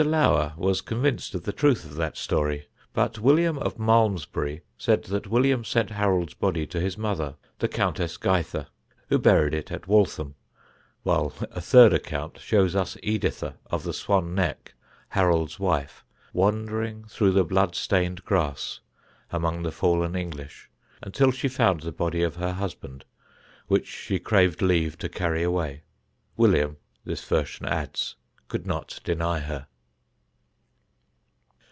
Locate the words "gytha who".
8.17-9.19